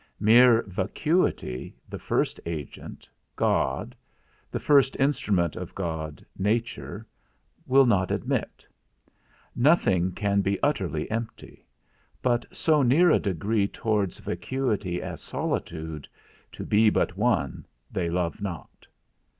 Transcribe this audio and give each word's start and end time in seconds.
Mere 0.19 0.63
vacuity, 0.63 1.75
the 1.87 1.99
first 1.99 2.39
agent, 2.47 3.07
God, 3.35 3.95
the 4.49 4.59
first 4.59 4.99
instrument 4.99 5.55
of 5.55 5.75
God, 5.75 6.25
nature, 6.39 7.05
will 7.67 7.85
not 7.85 8.09
admit; 8.09 8.65
nothing 9.55 10.11
can 10.11 10.41
be 10.41 10.59
utterly 10.63 11.05
empty, 11.11 11.67
but 12.23 12.47
so 12.51 12.81
near 12.81 13.11
a 13.11 13.19
degree 13.19 13.67
towards 13.67 14.17
vacuity 14.17 14.99
as 15.03 15.21
solitude, 15.21 16.07
to 16.51 16.65
be 16.65 16.89
but 16.89 17.15
one, 17.15 17.67
they 17.91 18.09
love 18.09 18.41
not. 18.41 18.87